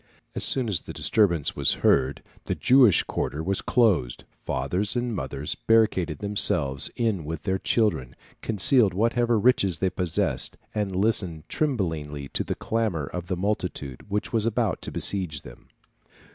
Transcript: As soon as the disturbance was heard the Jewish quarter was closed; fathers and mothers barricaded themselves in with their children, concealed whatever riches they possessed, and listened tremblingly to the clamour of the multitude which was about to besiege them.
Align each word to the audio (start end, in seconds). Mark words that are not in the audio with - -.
As 0.33 0.43
soon 0.43 0.67
as 0.67 0.81
the 0.81 0.93
disturbance 0.93 1.55
was 1.55 1.73
heard 1.85 2.23
the 2.45 2.55
Jewish 2.55 3.03
quarter 3.03 3.43
was 3.43 3.61
closed; 3.61 4.23
fathers 4.47 4.95
and 4.95 5.15
mothers 5.15 5.53
barricaded 5.53 6.17
themselves 6.17 6.89
in 6.95 7.23
with 7.23 7.43
their 7.43 7.59
children, 7.59 8.15
concealed 8.41 8.95
whatever 8.95 9.37
riches 9.37 9.77
they 9.77 9.91
possessed, 9.91 10.57
and 10.73 10.95
listened 10.95 11.47
tremblingly 11.49 12.29
to 12.29 12.43
the 12.43 12.55
clamour 12.55 13.05
of 13.05 13.27
the 13.27 13.37
multitude 13.37 14.09
which 14.09 14.33
was 14.33 14.47
about 14.47 14.81
to 14.81 14.91
besiege 14.91 15.43
them. 15.43 15.67